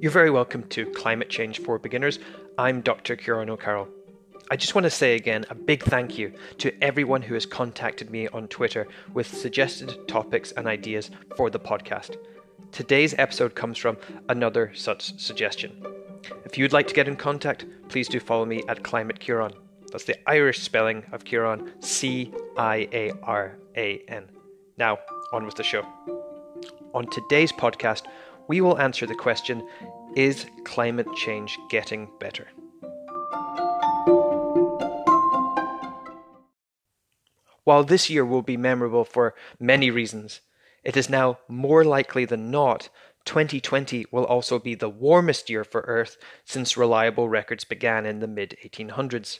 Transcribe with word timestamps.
You're 0.00 0.10
very 0.10 0.30
welcome 0.30 0.62
to 0.68 0.86
Climate 0.86 1.28
Change 1.28 1.60
for 1.60 1.78
Beginners. 1.78 2.20
I'm 2.56 2.80
Dr. 2.80 3.16
Ciaran 3.16 3.50
O'Carroll. 3.50 3.86
I 4.50 4.56
just 4.56 4.74
want 4.74 4.86
to 4.86 4.90
say 4.90 5.14
again 5.14 5.44
a 5.50 5.54
big 5.54 5.82
thank 5.82 6.16
you 6.16 6.32
to 6.56 6.72
everyone 6.82 7.20
who 7.20 7.34
has 7.34 7.44
contacted 7.44 8.10
me 8.10 8.26
on 8.28 8.48
Twitter 8.48 8.88
with 9.12 9.26
suggested 9.26 10.08
topics 10.08 10.52
and 10.52 10.66
ideas 10.66 11.10
for 11.36 11.50
the 11.50 11.60
podcast. 11.60 12.16
Today's 12.72 13.14
episode 13.18 13.54
comes 13.54 13.76
from 13.76 13.98
another 14.30 14.72
such 14.74 15.18
suggestion. 15.20 15.84
If 16.46 16.56
you'd 16.56 16.72
like 16.72 16.86
to 16.86 16.94
get 16.94 17.06
in 17.06 17.16
contact, 17.16 17.66
please 17.88 18.08
do 18.08 18.20
follow 18.20 18.46
me 18.46 18.62
at 18.68 18.82
Climate 18.82 19.20
Ciaran. 19.20 19.52
That's 19.92 20.04
the 20.04 20.16
Irish 20.26 20.60
spelling 20.60 21.04
of 21.12 21.24
Kieran, 21.24 21.74
C 21.80 22.32
I 22.56 22.88
A 22.92 23.12
R 23.22 23.58
A 23.76 24.02
N. 24.08 24.30
Now, 24.78 24.98
on 25.34 25.44
with 25.44 25.56
the 25.56 25.62
show. 25.62 25.86
On 26.94 27.06
today's 27.10 27.52
podcast, 27.52 28.06
we 28.50 28.60
will 28.60 28.80
answer 28.80 29.06
the 29.06 29.14
question 29.14 29.64
Is 30.16 30.44
climate 30.64 31.06
change 31.14 31.56
getting 31.68 32.10
better? 32.18 32.48
While 37.62 37.84
this 37.84 38.10
year 38.10 38.24
will 38.24 38.42
be 38.42 38.56
memorable 38.56 39.04
for 39.04 39.36
many 39.60 39.88
reasons, 39.92 40.40
it 40.82 40.96
is 40.96 41.08
now 41.08 41.38
more 41.46 41.84
likely 41.84 42.24
than 42.24 42.50
not 42.50 42.88
2020 43.24 44.06
will 44.10 44.24
also 44.24 44.58
be 44.58 44.74
the 44.74 44.88
warmest 44.88 45.48
year 45.48 45.62
for 45.62 45.82
Earth 45.82 46.16
since 46.44 46.76
reliable 46.76 47.28
records 47.28 47.62
began 47.62 48.04
in 48.04 48.18
the 48.18 48.26
mid 48.26 48.56
1800s. 48.64 49.38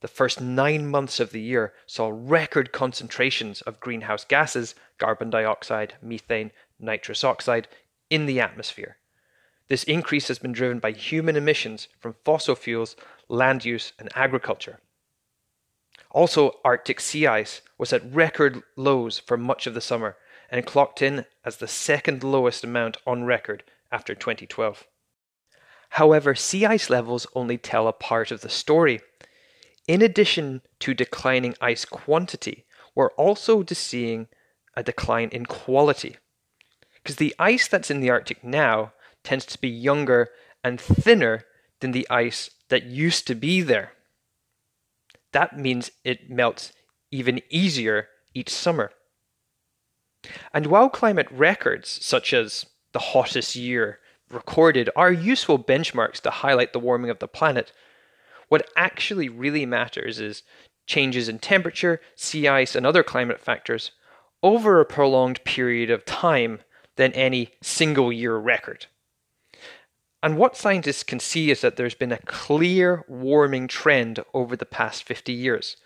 The 0.00 0.08
first 0.08 0.40
nine 0.40 0.86
months 0.86 1.20
of 1.20 1.32
the 1.32 1.42
year 1.42 1.74
saw 1.84 2.10
record 2.10 2.72
concentrations 2.72 3.60
of 3.60 3.80
greenhouse 3.80 4.24
gases, 4.24 4.74
carbon 4.96 5.28
dioxide, 5.28 5.96
methane, 6.00 6.52
nitrous 6.78 7.22
oxide, 7.22 7.68
in 8.10 8.26
the 8.26 8.40
atmosphere. 8.40 8.96
This 9.68 9.84
increase 9.84 10.28
has 10.28 10.40
been 10.40 10.52
driven 10.52 10.80
by 10.80 10.90
human 10.90 11.36
emissions 11.36 11.88
from 12.00 12.16
fossil 12.24 12.56
fuels, 12.56 12.96
land 13.28 13.64
use, 13.64 13.92
and 13.98 14.08
agriculture. 14.16 14.80
Also, 16.10 16.58
Arctic 16.64 17.00
sea 17.00 17.26
ice 17.28 17.62
was 17.78 17.92
at 17.92 18.12
record 18.12 18.62
lows 18.76 19.20
for 19.20 19.36
much 19.36 19.68
of 19.68 19.74
the 19.74 19.80
summer 19.80 20.16
and 20.50 20.66
clocked 20.66 21.00
in 21.00 21.24
as 21.44 21.58
the 21.58 21.68
second 21.68 22.24
lowest 22.24 22.64
amount 22.64 22.96
on 23.06 23.22
record 23.22 23.62
after 23.92 24.14
2012. 24.14 24.86
However, 25.90 26.34
sea 26.34 26.66
ice 26.66 26.90
levels 26.90 27.26
only 27.34 27.58
tell 27.58 27.86
a 27.86 27.92
part 27.92 28.30
of 28.30 28.40
the 28.40 28.48
story. 28.48 29.00
In 29.86 30.02
addition 30.02 30.62
to 30.80 30.94
declining 30.94 31.54
ice 31.60 31.84
quantity, 31.84 32.64
we're 32.94 33.10
also 33.12 33.64
seeing 33.64 34.28
a 34.76 34.82
decline 34.82 35.28
in 35.30 35.46
quality. 35.46 36.16
Because 37.02 37.16
the 37.16 37.34
ice 37.38 37.68
that's 37.68 37.90
in 37.90 38.00
the 38.00 38.10
Arctic 38.10 38.44
now 38.44 38.92
tends 39.24 39.46
to 39.46 39.60
be 39.60 39.68
younger 39.68 40.30
and 40.62 40.80
thinner 40.80 41.44
than 41.80 41.92
the 41.92 42.06
ice 42.10 42.50
that 42.68 42.84
used 42.84 43.26
to 43.26 43.34
be 43.34 43.62
there. 43.62 43.92
That 45.32 45.58
means 45.58 45.90
it 46.04 46.30
melts 46.30 46.72
even 47.10 47.40
easier 47.50 48.08
each 48.34 48.50
summer. 48.50 48.92
And 50.52 50.66
while 50.66 50.88
climate 50.90 51.28
records, 51.30 51.88
such 52.04 52.32
as 52.32 52.66
the 52.92 52.98
hottest 52.98 53.56
year 53.56 54.00
recorded, 54.30 54.90
are 54.94 55.12
useful 55.12 55.58
benchmarks 55.58 56.20
to 56.20 56.30
highlight 56.30 56.72
the 56.72 56.78
warming 56.78 57.10
of 57.10 57.18
the 57.18 57.28
planet, 57.28 57.72
what 58.48 58.68
actually 58.76 59.28
really 59.28 59.64
matters 59.64 60.20
is 60.20 60.42
changes 60.86 61.28
in 61.28 61.38
temperature, 61.38 62.00
sea 62.16 62.48
ice, 62.48 62.74
and 62.74 62.84
other 62.84 63.02
climate 63.02 63.40
factors 63.40 63.92
over 64.42 64.80
a 64.80 64.84
prolonged 64.84 65.42
period 65.44 65.90
of 65.90 66.04
time 66.04 66.60
than 66.96 67.12
any 67.12 67.50
single 67.62 68.12
year 68.12 68.36
record. 68.36 68.86
And 70.22 70.36
what 70.36 70.56
scientists 70.56 71.02
can 71.02 71.18
see 71.18 71.50
is 71.50 71.62
that 71.62 71.76
there's 71.76 71.94
been 71.94 72.12
a 72.12 72.18
clear 72.18 73.04
warming 73.08 73.68
trend 73.68 74.22
over 74.34 74.54
the 74.54 74.66
past 74.66 75.02
50 75.04 75.32
years, 75.32 75.76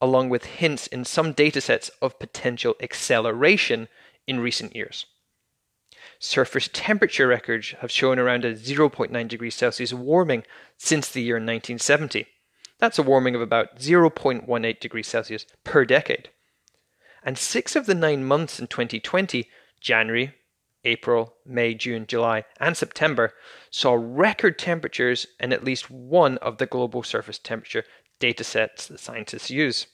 along 0.00 0.28
with 0.28 0.44
hints 0.44 0.86
in 0.86 1.04
some 1.04 1.32
datasets 1.32 1.90
of 2.02 2.18
potential 2.18 2.76
acceleration 2.80 3.88
in 4.26 4.40
recent 4.40 4.76
years. 4.76 5.06
Surface 6.18 6.68
temperature 6.72 7.26
records 7.26 7.74
have 7.80 7.90
shown 7.90 8.18
around 8.18 8.44
a 8.44 8.54
0.9 8.54 9.28
degrees 9.28 9.54
Celsius 9.54 9.92
warming 9.92 10.42
since 10.76 11.08
the 11.08 11.22
year 11.22 11.36
1970. 11.36 12.26
That's 12.78 12.98
a 12.98 13.02
warming 13.02 13.34
of 13.34 13.40
about 13.40 13.78
0.18 13.78 14.80
degrees 14.80 15.06
Celsius 15.06 15.46
per 15.64 15.84
decade. 15.84 16.30
And 17.22 17.38
six 17.38 17.74
of 17.74 17.86
the 17.86 17.94
nine 17.94 18.24
months 18.24 18.60
in 18.60 18.66
2020, 18.66 19.48
January, 19.80 20.34
April, 20.88 21.34
May, 21.44 21.74
June, 21.74 22.06
July, 22.06 22.44
and 22.58 22.76
September 22.76 23.34
saw 23.70 23.94
record 23.98 24.58
temperatures 24.58 25.26
in 25.38 25.52
at 25.52 25.62
least 25.62 25.90
one 25.90 26.38
of 26.38 26.56
the 26.56 26.66
global 26.66 27.02
surface 27.02 27.38
temperature 27.38 27.84
datasets 28.20 28.88
that 28.88 28.98
scientists 28.98 29.50
use. 29.50 29.86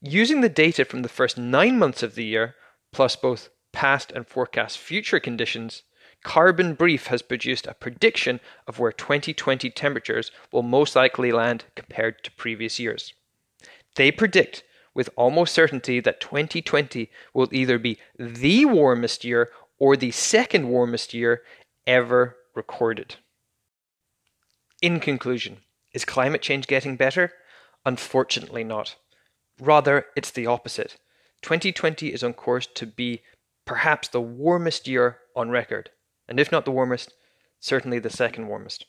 Using 0.00 0.40
the 0.40 0.48
data 0.48 0.84
from 0.84 1.02
the 1.02 1.08
first 1.08 1.36
nine 1.36 1.78
months 1.78 2.02
of 2.02 2.14
the 2.14 2.24
year, 2.24 2.54
plus 2.92 3.14
both 3.14 3.50
past 3.72 4.10
and 4.10 4.26
forecast 4.26 4.78
future 4.78 5.20
conditions, 5.20 5.82
Carbon 6.22 6.72
Brief 6.74 7.08
has 7.08 7.20
produced 7.20 7.66
a 7.66 7.74
prediction 7.74 8.40
of 8.66 8.78
where 8.78 8.92
2020 8.92 9.68
temperatures 9.70 10.30
will 10.50 10.62
most 10.62 10.96
likely 10.96 11.30
land 11.30 11.66
compared 11.74 12.24
to 12.24 12.30
previous 12.32 12.80
years. 12.80 13.12
They 13.96 14.10
predict 14.10 14.64
with 14.94 15.10
almost 15.16 15.52
certainty 15.52 16.00
that 16.00 16.20
2020 16.20 17.10
will 17.34 17.48
either 17.52 17.78
be 17.78 17.98
the 18.18 18.64
warmest 18.64 19.24
year 19.24 19.50
or 19.78 19.96
the 19.96 20.10
second 20.10 20.68
warmest 20.68 21.14
year 21.14 21.42
ever 21.86 22.36
recorded. 22.54 23.16
In 24.80 25.00
conclusion, 25.00 25.58
is 25.92 26.04
climate 26.04 26.42
change 26.42 26.66
getting 26.66 26.96
better? 26.96 27.32
Unfortunately 27.86 28.64
not. 28.64 28.96
Rather, 29.60 30.06
it's 30.16 30.30
the 30.30 30.46
opposite. 30.46 30.96
2020 31.42 32.08
is 32.08 32.24
on 32.24 32.34
course 32.34 32.66
to 32.66 32.86
be 32.86 33.22
perhaps 33.64 34.08
the 34.08 34.20
warmest 34.20 34.88
year 34.88 35.18
on 35.36 35.50
record, 35.50 35.90
and 36.28 36.40
if 36.40 36.50
not 36.50 36.64
the 36.64 36.70
warmest, 36.70 37.14
certainly 37.60 37.98
the 37.98 38.10
second 38.10 38.48
warmest. 38.48 38.86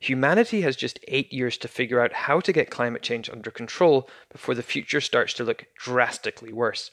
Humanity 0.00 0.62
has 0.62 0.76
just 0.76 0.98
eight 1.08 1.32
years 1.32 1.56
to 1.58 1.68
figure 1.68 2.00
out 2.00 2.12
how 2.12 2.40
to 2.40 2.52
get 2.52 2.70
climate 2.70 3.02
change 3.02 3.30
under 3.30 3.50
control 3.50 4.08
before 4.30 4.54
the 4.54 4.62
future 4.62 5.00
starts 5.00 5.32
to 5.34 5.44
look 5.44 5.66
drastically 5.76 6.52
worse. 6.52 6.90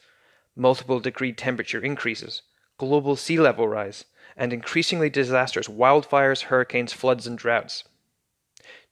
Multiple 0.55 0.99
degree 0.99 1.33
temperature 1.33 1.83
increases, 1.83 2.43
global 2.77 3.15
sea 3.15 3.39
level 3.39 3.67
rise, 3.67 4.05
and 4.35 4.53
increasingly 4.53 5.09
disastrous 5.09 5.67
wildfires, 5.67 6.43
hurricanes, 6.43 6.93
floods, 6.93 7.25
and 7.25 7.37
droughts. 7.37 7.83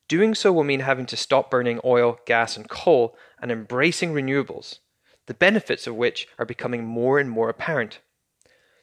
Doing 0.07 0.35
so 0.35 0.51
will 0.51 0.63
mean 0.63 0.81
having 0.81 1.05
to 1.07 1.17
stop 1.17 1.49
burning 1.49 1.79
oil, 1.83 2.19
gas, 2.25 2.57
and 2.57 2.69
coal 2.69 3.17
and 3.41 3.51
embracing 3.51 4.13
renewables, 4.13 4.79
the 5.25 5.33
benefits 5.33 5.87
of 5.87 5.95
which 5.95 6.27
are 6.37 6.45
becoming 6.45 6.85
more 6.85 7.19
and 7.19 7.29
more 7.29 7.49
apparent. 7.49 7.99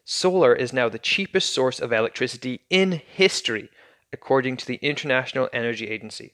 Solar 0.05 0.53
is 0.53 0.73
now 0.73 0.89
the 0.89 0.99
cheapest 0.99 1.53
source 1.53 1.79
of 1.79 1.93
electricity 1.93 2.63
in 2.71 2.93
history, 2.93 3.71
according 4.13 4.57
to 4.57 4.67
the 4.67 4.81
International 4.83 5.49
Energy 5.53 5.89
Agency. 5.89 6.33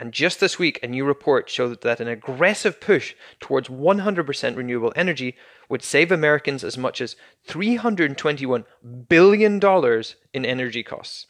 And 0.00 0.12
just 0.12 0.38
this 0.38 0.58
week, 0.58 0.78
a 0.82 0.86
new 0.86 1.04
report 1.04 1.50
showed 1.50 1.80
that 1.82 2.00
an 2.00 2.06
aggressive 2.06 2.80
push 2.80 3.14
towards 3.40 3.68
100% 3.68 4.56
renewable 4.56 4.92
energy 4.94 5.34
would 5.68 5.82
save 5.82 6.12
Americans 6.12 6.62
as 6.62 6.78
much 6.78 7.00
as 7.00 7.16
$321 7.48 8.64
billion 9.08 10.04
in 10.32 10.46
energy 10.46 10.82
costs. 10.84 11.26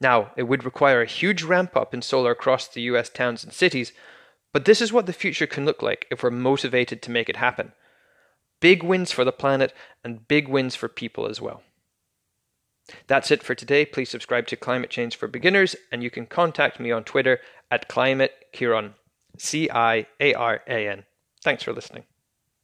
Now, 0.00 0.32
it 0.36 0.44
would 0.44 0.64
require 0.64 1.00
a 1.00 1.06
huge 1.06 1.42
ramp 1.42 1.76
up 1.76 1.94
in 1.94 2.02
solar 2.02 2.32
across 2.32 2.68
the 2.68 2.82
US 2.82 3.08
towns 3.08 3.44
and 3.44 3.52
cities, 3.52 3.92
but 4.52 4.66
this 4.66 4.80
is 4.80 4.92
what 4.92 5.06
the 5.06 5.12
future 5.12 5.46
can 5.46 5.64
look 5.64 5.82
like 5.82 6.06
if 6.10 6.22
we're 6.22 6.30
motivated 6.30 7.00
to 7.02 7.10
make 7.10 7.28
it 7.28 7.36
happen. 7.36 7.72
Big 8.60 8.82
wins 8.82 9.10
for 9.10 9.24
the 9.24 9.32
planet 9.32 9.72
and 10.04 10.28
big 10.28 10.48
wins 10.48 10.74
for 10.74 10.88
people 10.88 11.26
as 11.26 11.40
well. 11.40 11.62
That's 13.06 13.30
it 13.30 13.42
for 13.42 13.54
today. 13.54 13.84
Please 13.84 14.10
subscribe 14.10 14.46
to 14.48 14.56
Climate 14.56 14.90
Change 14.90 15.16
for 15.16 15.28
Beginners, 15.28 15.76
and 15.92 16.02
you 16.02 16.10
can 16.10 16.26
contact 16.26 16.80
me 16.80 16.90
on 16.90 17.04
Twitter 17.04 17.40
at 17.70 17.88
Climate 17.88 18.32
Ciaran, 18.52 18.94
C 19.38 19.70
I 19.70 20.06
A 20.18 20.34
R 20.34 20.62
A 20.66 20.88
N. 20.88 21.04
Thanks 21.42 21.62
for 21.62 21.72
listening. 21.72 22.04